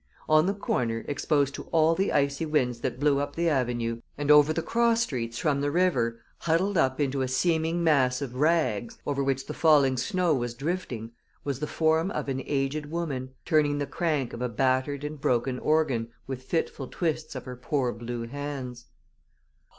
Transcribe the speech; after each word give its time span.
On 0.27 0.47
the 0.47 0.55
corner, 0.55 1.05
exposed 1.07 1.53
to 1.53 1.65
all 1.71 1.93
the 1.93 2.11
icy 2.11 2.43
winds 2.43 2.79
that 2.79 2.99
blew 2.99 3.19
up 3.19 3.35
the 3.35 3.47
avenue, 3.47 4.01
and 4.17 4.31
over 4.31 4.51
the 4.51 4.63
cross 4.63 5.01
streets 5.03 5.37
from 5.37 5.61
the 5.61 5.69
river, 5.69 6.19
huddled 6.39 6.75
up 6.75 6.99
into 6.99 7.21
a 7.21 7.27
seeming 7.27 7.83
mass 7.83 8.19
of 8.19 8.33
rags, 8.33 8.97
over 9.05 9.23
which 9.23 9.45
the 9.45 9.53
falling 9.53 9.97
snow 9.97 10.33
was 10.33 10.55
drifting, 10.55 11.11
was 11.43 11.59
the 11.59 11.67
form 11.67 12.09
of 12.09 12.29
an 12.29 12.41
aged 12.47 12.87
woman, 12.89 13.35
turning 13.45 13.77
the 13.77 13.85
crank 13.85 14.33
of 14.33 14.41
a 14.41 14.49
battered 14.49 15.03
and 15.03 15.21
broken 15.21 15.59
organ 15.59 16.07
with 16.25 16.41
fitful 16.41 16.87
twists 16.87 17.35
of 17.35 17.45
her 17.45 17.55
poor 17.55 17.93
blue 17.93 18.25
hands. 18.25 18.87